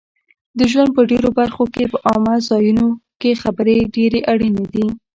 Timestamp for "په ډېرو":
0.95-1.29